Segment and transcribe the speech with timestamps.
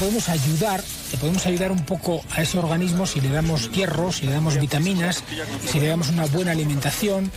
[0.00, 4.24] podemos ayudar, le podemos ayudar un poco a ese organismo si le damos hierro, si
[4.24, 5.22] le damos vitaminas,
[5.70, 7.30] si le damos una buena alimentación,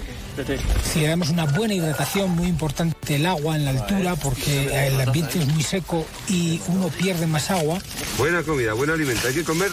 [0.89, 4.99] si le damos una buena hidratación, muy importante el agua en la altura porque el
[5.01, 7.79] ambiente es muy seco y uno pierde más agua.
[8.17, 9.71] Buena comida, buena alimentación, hay que comer.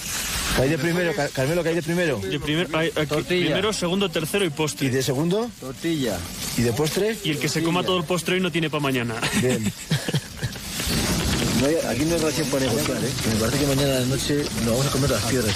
[0.56, 1.62] ¿Qué hay de primero, Carmelo?
[1.62, 2.20] ¿Qué hay de primero?
[3.28, 4.88] primero, segundo, tercero y postre.
[4.88, 5.48] ¿Y de segundo?
[5.60, 6.18] Tortilla.
[6.58, 7.16] ¿Y de postre?
[7.22, 9.14] Y el que se coma todo el postre hoy no tiene para mañana.
[9.40, 9.72] Bien.
[11.66, 13.10] aquí no hay relación para negociar, ¿eh?
[13.28, 15.54] Me parece que mañana a la noche nos vamos a comer las piedras.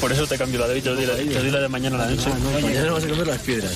[0.00, 2.30] Por eso te cambio la de hoy, te doy la, de mañana a la noche.
[2.32, 3.74] Ah, no, mañana vamos a comer las piedras.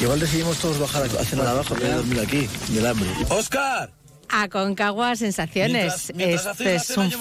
[0.00, 3.08] Igual decidimos todos bajar a cenar abajo que dormir aquí, del hambre.
[3.30, 3.90] ¡Oscar!
[4.34, 6.10] A Concagua Sensaciones.
[6.16, 7.12] esto, es un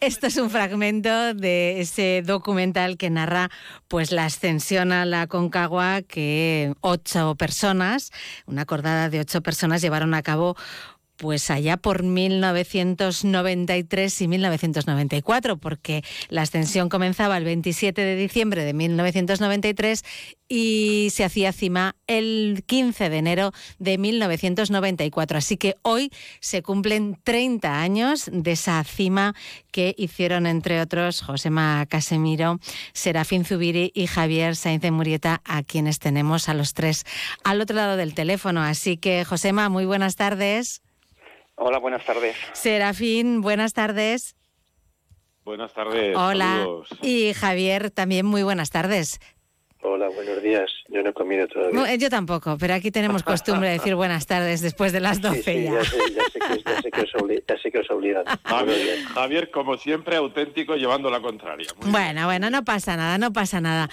[0.00, 3.50] esto es un fragmento de ese documental que narra
[3.88, 8.10] pues la ascensión a la Concagua que ocho personas,
[8.46, 10.56] una cordada de ocho personas llevaron a cabo
[11.16, 18.74] pues allá por 1993 y 1994, porque la ascensión comenzaba el 27 de diciembre de
[18.74, 20.02] 1993
[20.48, 25.38] y se hacía cima el 15 de enero de 1994.
[25.38, 29.34] Así que hoy se cumplen 30 años de esa cima
[29.72, 32.60] que hicieron, entre otros, Josema Casemiro,
[32.92, 37.04] Serafín Zubiri y Javier Sainz de Murieta, a quienes tenemos a los tres
[37.42, 38.62] al otro lado del teléfono.
[38.62, 40.83] Así que, Josema, muy buenas tardes.
[41.56, 42.36] Hola, buenas tardes.
[42.52, 44.36] Serafín, buenas tardes.
[45.44, 46.16] Buenas tardes.
[46.16, 46.66] Hola.
[47.02, 49.20] Y Javier, también muy buenas tardes.
[49.86, 50.70] Hola, buenos días.
[50.88, 51.94] Yo no he comido todavía.
[51.96, 55.64] yo tampoco, pero aquí tenemos costumbre de decir buenas tardes después de las 12 sí,
[55.64, 55.84] ya.
[55.84, 56.90] sé,
[57.70, 58.24] que, os, obligan.
[59.14, 61.68] Javier, como siempre, auténtico, llevando la contraria.
[61.84, 63.90] bueno, bueno, no pasa nada, no pasa nada.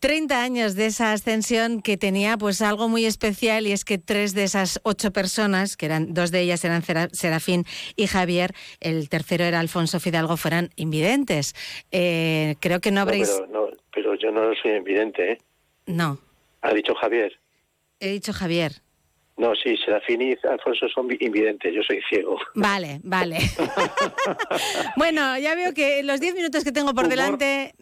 [0.00, 4.34] 30 años de esa ascensión que tenía pues algo muy especial y es que tres
[4.34, 7.64] de esas ocho personas, que eran dos de ellas eran Serafín
[7.96, 11.54] y Javier, el tercero era Alfonso Fidalgo, fueran invidentes.
[11.90, 13.30] Eh, creo que no habréis...
[13.30, 13.73] pero, pero
[14.24, 15.38] yo no soy invidente, ¿eh?
[15.86, 16.18] No.
[16.62, 17.38] ¿Ha dicho Javier?
[18.00, 18.72] He dicho Javier.
[19.36, 22.38] No, sí, Serafín y Alfonso son invidentes, yo soy ciego.
[22.54, 23.38] Vale, vale.
[24.96, 27.74] bueno, ya veo que los diez minutos que tengo por delante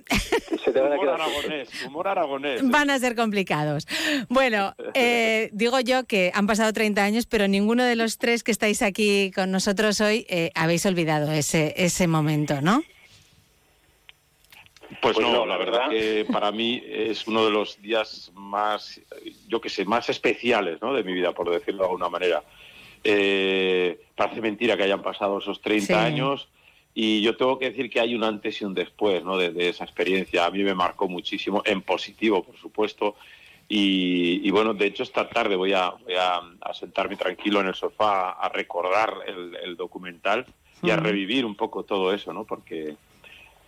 [1.87, 3.87] humor, aragonés, van a ser complicados.
[4.31, 8.51] Bueno, eh, digo yo que han pasado 30 años, pero ninguno de los tres que
[8.51, 12.83] estáis aquí con nosotros hoy eh, habéis olvidado ese, ese momento, ¿no?
[15.01, 19.01] Pues, pues, no, la verdad que para mí es uno de los días más,
[19.49, 20.93] yo que sé, más especiales ¿no?
[20.93, 22.43] de mi vida, por decirlo de alguna manera.
[23.05, 26.49] Eh, parece mentira que hayan pasado esos 30 años
[26.95, 29.37] y yo tengo que decir que hay un antes y un después ¿no?
[29.37, 30.45] de, esa experiencia.
[30.45, 33.17] A mí me marcó muchísimo, en positivo, por supuesto.
[33.69, 35.95] Y, bueno, de hecho esta tarde voy a,
[36.79, 40.45] sentarme tranquilo en el sofá a recordar el, documental
[40.83, 42.45] y a revivir un poco todo eso, ¿no?
[42.45, 42.97] Porque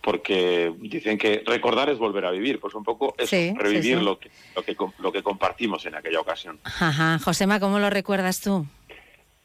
[0.05, 4.29] porque dicen que recordar es volver a vivir, pues un poco es revivir Lo, que,
[4.55, 6.59] lo, que, lo que compartimos en aquella ocasión.
[6.63, 7.17] Ajá.
[7.17, 8.67] Josema, ¿cómo lo recuerdas tú?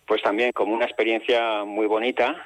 [0.07, 2.37] Pues también como una experiencia muy bonita,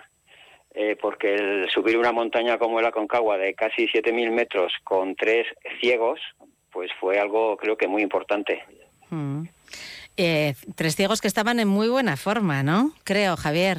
[0.75, 5.49] eh, porque el subir una montaña como la Concagua de casi 7.000 metros con tres
[5.81, 6.21] ciegos,
[6.71, 8.63] pues fue algo creo que muy importante.
[9.11, 9.43] Mm.
[10.17, 12.93] Eh, tres ciegos que estaban en muy buena forma, ¿no?
[13.03, 13.79] Creo, Javier.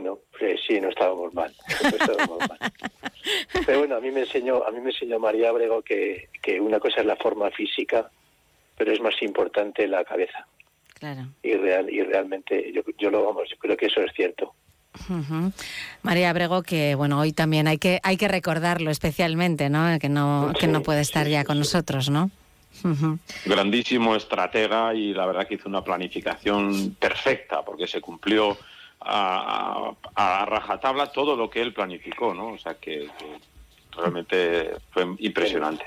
[0.00, 0.18] Bueno,
[0.66, 1.52] sí, no estábamos mal.
[3.66, 6.78] Pero bueno, a mí me enseñó, a mí me enseñó María Abrego que, que una
[6.78, 8.10] cosa es la forma física,
[8.76, 10.46] pero es más importante la cabeza.
[10.94, 11.26] Claro.
[11.42, 14.54] Y real, y realmente yo, yo lo vamos, yo creo que eso es cierto.
[16.02, 19.98] María Abrego, que bueno, hoy también hay que hay que recordarlo especialmente, ¿no?
[19.98, 22.30] Que no que no puede estar ya con nosotros, ¿no?
[23.44, 28.56] Grandísimo estratega y la verdad que hizo una planificación perfecta porque se cumplió
[29.00, 29.94] a,
[30.46, 32.52] rajatabla todo lo que él planificó, ¿no?
[32.52, 33.08] O sea que,
[33.96, 35.84] realmente fue impresionante.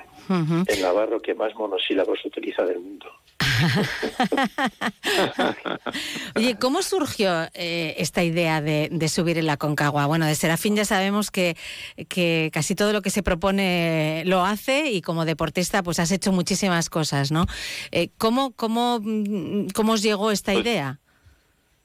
[0.68, 3.08] El navarro que más monosílabos utiliza del mundo.
[6.36, 10.06] Oye, ¿cómo surgió eh, esta idea de, subir en la Concagua?
[10.06, 11.57] Bueno, de Serafín ya sabemos que,
[12.07, 16.31] que, casi todo lo que se propone lo hace y como deportista pues has hecho
[16.31, 17.46] muchísimas cosas, ¿no?
[17.92, 21.00] Eh, ¿cómo, cómo, mm, ¿Cómo os llegó esta pues idea?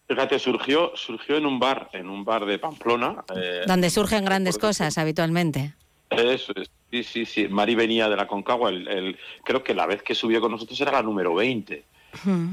[0.08, 3.24] Fíjate, surgió, surgió en un bar, en un bar de Pamplona.
[3.34, 5.74] Eh, Donde surgen grandes cosas habitualmente.
[6.10, 6.52] Eso
[6.90, 7.48] sí, sí, sí.
[7.48, 10.92] Mari venía de la Concagua, el, creo que la vez que subió con nosotros era
[10.92, 11.84] la número 20,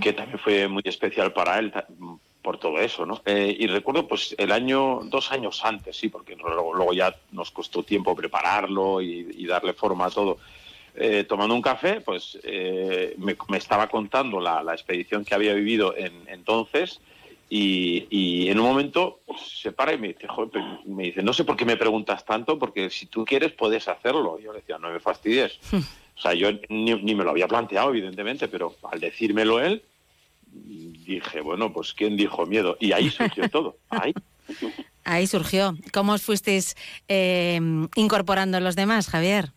[0.02, 1.72] que también fue muy especial para él
[2.42, 3.22] por todo eso, ¿no?
[3.24, 7.84] Eh, y recuerdo, pues, el año, dos años antes, sí, porque luego, ya nos costó
[7.84, 10.40] tiempo prepararlo y, darle forma a todo.
[10.96, 12.40] Eh, tomando un café, pues
[13.18, 17.00] me, estaba contando la, expedición que había vivido en, entonces
[17.56, 20.26] Y, y en un momento se para y me dice,
[20.88, 24.38] me dice, no sé por qué me preguntas tanto, porque si tú quieres puedes hacerlo.
[24.40, 25.60] Y yo le decía, no me fastidies.
[25.72, 29.84] O sea, yo ni, ni me lo había planteado, evidentemente, pero al decírmelo él,
[30.48, 32.76] dije, bueno, pues ¿quién dijo miedo?
[32.80, 33.78] Y ahí surgió todo.
[33.90, 34.16] Ahí.
[35.06, 35.76] Ahí surgió.
[35.94, 36.76] ¿Cómo os fuisteis
[37.08, 37.60] eh,
[37.96, 39.52] incorporando los demás, Javier?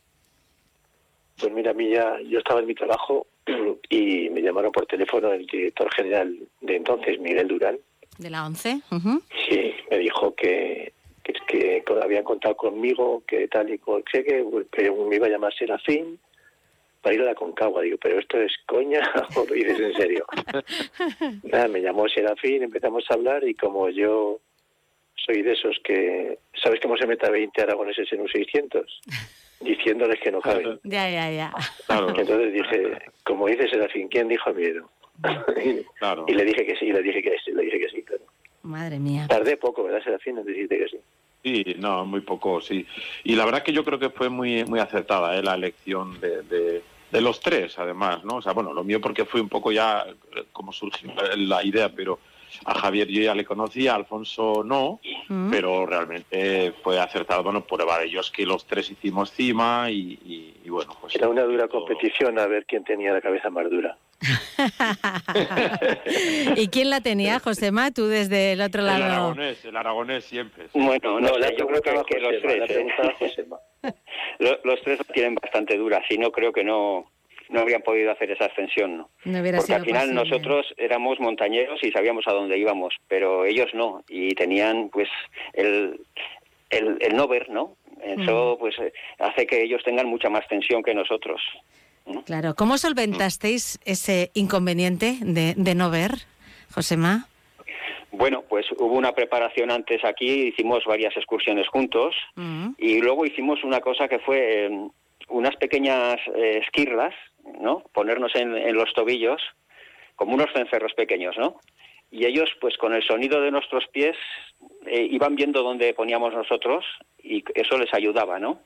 [1.38, 3.26] Pues mira, a mí ya, yo estaba en mi trabajo
[3.88, 7.78] y me llamaron por teléfono el director general de entonces, Miguel Durán.
[8.18, 8.80] De la 11.
[8.90, 9.22] ujú.
[9.48, 14.44] Sí, me dijo que, que, que habían contado conmigo, que tal y cual, sé que
[14.72, 16.18] que me iba a llamar Serafín
[17.02, 17.82] para ir a la Concagua.
[17.82, 19.00] Digo, pero esto es coña
[19.36, 20.26] o lo dices en serio.
[21.44, 24.40] Nada, me llamó Serafín, empezamos a hablar y como yo
[25.14, 29.00] soy de esos que, ¿sabes cómo se mete a 20 aragoneses en un 600?
[29.60, 30.78] Diciéndoles que no caben.
[30.84, 31.54] Ya, ya, ya.
[31.86, 34.88] Claro, Entonces dije, como dice Serafín, ¿quién dijo miedo?
[35.98, 36.26] claro.
[36.28, 38.02] y le dije que sí, le dije que sí, le dije que sí.
[38.02, 38.22] claro.
[38.62, 39.26] Madre mía.
[39.28, 40.38] Tardé poco, ¿verdad, Serafín?
[40.38, 40.98] En decirte que sí.
[41.42, 42.84] Sí, no, muy poco, sí.
[43.24, 45.42] Y la verdad que yo creo que fue muy muy acertada ¿eh?
[45.42, 48.36] la elección de, de, de los tres, además, ¿no?
[48.36, 51.88] O sea, bueno, lo mío porque fue un poco ya eh, como surgió la idea,
[51.88, 52.18] pero
[52.64, 55.50] a Javier yo ya le conocía, a Alfonso no, Mm.
[55.50, 60.68] pero realmente fue acertado, bueno, por ellos que los tres hicimos cima y, y- y
[60.70, 61.14] bueno, pues...
[61.16, 63.96] Era una dura todo- competición a ver quién tenía la cabeza más dura.
[66.56, 67.90] ¿Y quién la tenía, Josema?
[67.90, 69.04] Tú desde el otro El lado.
[69.04, 70.64] aragonés, el aragonés siempre.
[70.72, 70.80] sí.
[70.80, 72.70] Bueno, no, la yo creo que, que los la tres,
[73.84, 73.92] ¿eh?
[74.38, 77.10] Lo- los tres la tienen bastante dura, si no creo que no,
[77.48, 79.10] no habrían podido hacer esa ascensión, ¿no?
[79.24, 80.24] No Porque sido al final posible.
[80.24, 85.08] nosotros éramos montañeros y sabíamos a dónde íbamos, pero ellos no, y tenían pues
[85.52, 86.00] el,
[86.70, 87.76] el, el no ver, ¿no?
[88.02, 88.74] Eso pues
[89.18, 91.40] hace que ellos tengan mucha más tensión que nosotros.
[92.24, 92.54] Claro.
[92.54, 96.12] ¿Cómo solventasteis ese inconveniente de, de no ver,
[96.72, 97.26] Josema?
[98.12, 102.14] Bueno, pues hubo una preparación antes aquí, hicimos varias excursiones juntos
[102.78, 104.88] y luego hicimos una cosa que fue eh,
[105.28, 107.12] unas pequeñas eh, esquirlas,
[107.60, 107.82] ¿no?
[107.92, 109.40] Ponernos en, los tobillos
[110.14, 111.60] como unos cencerros pequeños, ¿no?
[112.10, 114.16] Y ellos, pues con el sonido de nuestros pies,
[114.86, 116.84] eh, iban viendo dónde poníamos nosotros
[117.22, 118.60] y eso les ayudaba, ¿no?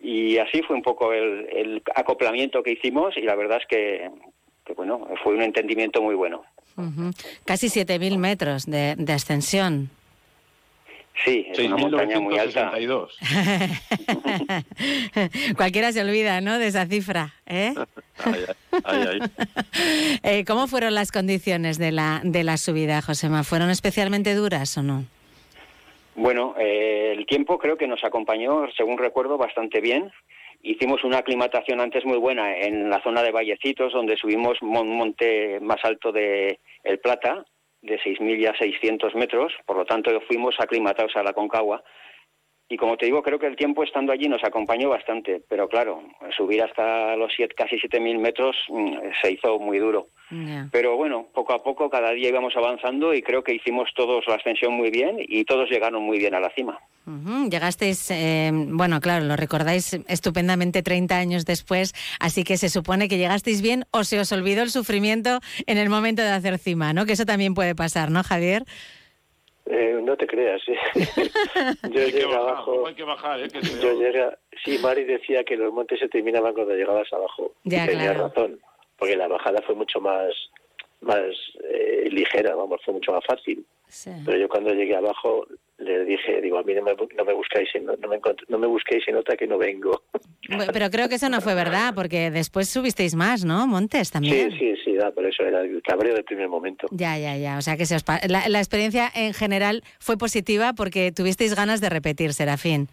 [0.00, 4.10] Y así fue un poco el, el acoplamiento que hicimos y la verdad es que,
[4.74, 6.44] bueno, fue un entendimiento muy bueno.
[6.76, 7.10] Ujú.
[7.44, 9.90] Casi 7.000 metros de, de ascensión.
[11.22, 12.72] Sí, es una montaña muy alta.
[12.72, 15.54] 6.962.
[15.56, 16.58] Cualquiera se olvida, ¿no?
[16.58, 17.34] De esa cifra.
[17.46, 17.72] ¿eh?
[18.24, 19.20] Ay, ay, ay, ay.
[20.22, 23.44] Eh, ¿Cómo fueron las condiciones de la, de la subida, Josema?
[23.44, 25.04] ¿Fueron especialmente duras o no?
[26.16, 30.12] Bueno, eh, el tiempo creo que nos acompañó, según recuerdo, bastante bien.
[30.62, 35.60] Hicimos una aclimatación antes muy buena en la zona de Vallecitos, donde subimos un monte
[35.60, 37.44] más alto de El Plata,
[37.84, 39.52] de 6.000 ya 600 metros.
[39.66, 41.84] Por lo tanto, fuimos aclimatados a la Concagua.
[42.68, 45.42] Y como te digo, creo que el tiempo estando allí nos acompañó bastante.
[45.48, 46.02] Pero claro,
[46.36, 50.08] subir hasta los siete, casi 7.000 metros mm, se hizo muy duro.
[50.72, 54.34] Pero bueno, poco a poco, cada día íbamos avanzando y creo que hicimos todos la
[54.34, 56.80] ascensión muy bien y todos llegaron muy bien a la cima.
[57.50, 63.18] Llegasteis, eh, bueno, claro, lo recordáis estupendamente 30 años después, así que se supone que
[63.18, 67.04] llegasteis bien o se os olvidó el sufrimiento en el momento de hacer cima, ¿no?
[67.04, 68.64] Que eso también puede pasar, ¿no, Javier?
[69.66, 70.76] Eh, no te creas, ¿eh?
[70.94, 71.00] yo
[71.82, 72.86] Hay que llegué bajar, abajo.
[72.86, 73.48] hay que bajar, ¿eh?
[73.48, 74.26] Que Yo llegué,
[74.64, 77.52] sí, Mari decía que los montes se terminaban cuando llegabas abajo.
[77.64, 78.28] Ya, y tenía claro.
[78.28, 78.60] razón,
[78.98, 80.32] porque la bajada fue mucho más
[81.00, 81.20] más
[81.62, 83.64] eh, ligera, vamos, fue mucho más fácil.
[83.88, 84.10] Sí.
[84.24, 85.46] Pero yo cuando llegué abajo
[85.78, 88.44] le dije, digo, a mí no me, bu- no me buscáis, en, no, me encont-
[88.48, 90.02] no me busquéis en nota que no vengo.
[90.72, 93.66] Pero creo que eso no fue verdad, porque después subisteis más, ¿no?
[93.66, 94.50] Montes Sí, también.
[94.58, 96.86] sí, sí, da, por eso era el cabreo del primer momento.
[96.92, 97.58] Ya, ya, ya.
[97.58, 101.54] O sea que se os pa- la, la experiencia en general fue positiva porque tuvisteis
[101.56, 102.88] ganas de repetir, Serafín.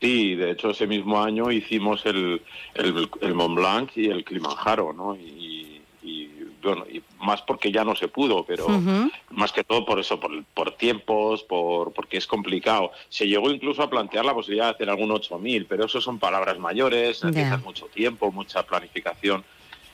[0.00, 2.42] Sí, de hecho ese mismo año hicimos el,
[2.74, 5.16] el, el Mont Blanc y el Kilimanjaro, ¿no?
[5.16, 5.75] Y,
[6.66, 8.66] bueno, y más porque ya no se pudo, pero
[9.30, 12.92] más que todo por eso, por, por tiempos, por porque es complicado.
[13.08, 16.58] Se llegó incluso a plantear la posibilidad de hacer algún 8000, pero eso son palabras
[16.58, 19.44] mayores, necesitas mucho tiempo, mucha planificación.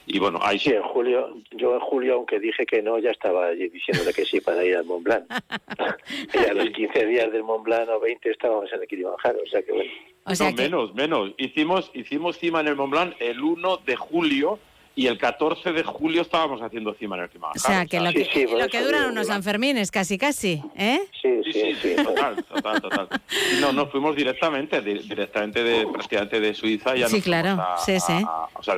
[0.07, 0.75] Y bueno, ahí Sí, sí.
[0.75, 4.41] en julio, yo en julio, aunque dije que no, ya estaba allí diciéndole que sí
[4.41, 5.25] para ir al Mont Blanc.
[6.35, 9.47] y a los 15 días del Mont Blanc o 20 estábamos en el Kilimanjaro, o
[9.47, 9.91] sea que bueno.
[10.25, 11.33] O sea no, que, menos, menos.
[11.39, 14.59] Hicimos, hicimos cima en el Mont Blanc el 1 de julio
[14.95, 17.61] y el 14 de julio estábamos haciendo cima en el o Kilimanjaro.
[17.61, 19.27] sea, que lo que, sí, por lo eso que duran unos.
[19.27, 21.01] Sanfermines, casi, casi, ¿eh?
[21.21, 22.05] Sí, Sí, sí, sí, sí.
[22.05, 23.09] total, total, total.
[23.57, 26.95] Y no, nos fuimos directamente, di- directamente de, prácticamente de Suiza.
[26.97, 28.13] Ya Sí, claro, a- sí, sí.
[28.27, 28.77] a- o sea,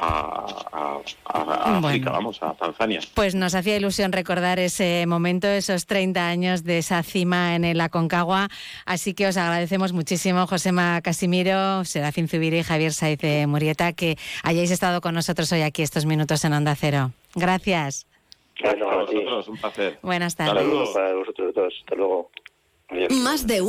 [0.00, 3.00] a, África, vamos, a Tanzania.
[3.14, 7.80] Pues nos hacía ilusión recordar ese momento, esos 30 años de esa cima en el
[7.80, 8.48] Aconcagua.
[8.86, 14.16] Así que os agradecemos muchísimo, Josema Casimiro, Serafín Zubiri y Javier Saiz de Murieta, que
[14.42, 17.12] hayáis estado con nosotros hoy aquí estos minutos en Onda Cero.
[17.34, 18.06] Gracias.
[18.58, 19.98] Gracias a vosotros, un placer.
[20.02, 20.62] Buenas tardes.
[20.62, 21.74] Saludos para vosotros dos.
[21.80, 22.30] Hasta luego.
[23.22, 23.68] Más de uno.